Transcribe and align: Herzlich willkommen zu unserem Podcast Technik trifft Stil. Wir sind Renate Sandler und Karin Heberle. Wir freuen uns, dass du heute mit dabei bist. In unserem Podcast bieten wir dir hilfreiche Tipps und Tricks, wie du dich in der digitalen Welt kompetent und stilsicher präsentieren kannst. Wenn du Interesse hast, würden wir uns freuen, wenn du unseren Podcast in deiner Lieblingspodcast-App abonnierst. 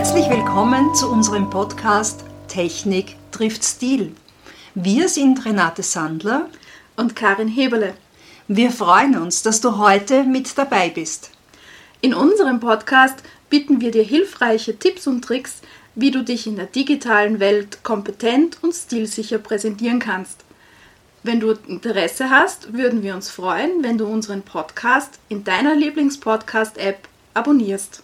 Herzlich 0.00 0.30
willkommen 0.30 0.94
zu 0.94 1.10
unserem 1.10 1.50
Podcast 1.50 2.24
Technik 2.48 3.16
trifft 3.32 3.62
Stil. 3.62 4.14
Wir 4.74 5.10
sind 5.10 5.44
Renate 5.44 5.82
Sandler 5.82 6.48
und 6.96 7.14
Karin 7.14 7.48
Heberle. 7.48 7.92
Wir 8.48 8.70
freuen 8.70 9.18
uns, 9.18 9.42
dass 9.42 9.60
du 9.60 9.76
heute 9.76 10.24
mit 10.24 10.56
dabei 10.56 10.88
bist. 10.88 11.32
In 12.00 12.14
unserem 12.14 12.60
Podcast 12.60 13.22
bieten 13.50 13.82
wir 13.82 13.90
dir 13.90 14.02
hilfreiche 14.02 14.78
Tipps 14.78 15.06
und 15.06 15.22
Tricks, 15.22 15.60
wie 15.94 16.10
du 16.10 16.24
dich 16.24 16.46
in 16.46 16.56
der 16.56 16.64
digitalen 16.64 17.38
Welt 17.38 17.84
kompetent 17.84 18.56
und 18.62 18.74
stilsicher 18.74 19.36
präsentieren 19.36 19.98
kannst. 19.98 20.46
Wenn 21.24 21.40
du 21.40 21.50
Interesse 21.66 22.30
hast, 22.30 22.72
würden 22.72 23.02
wir 23.02 23.14
uns 23.14 23.28
freuen, 23.28 23.82
wenn 23.82 23.98
du 23.98 24.06
unseren 24.06 24.40
Podcast 24.40 25.18
in 25.28 25.44
deiner 25.44 25.74
Lieblingspodcast-App 25.74 27.06
abonnierst. 27.34 28.02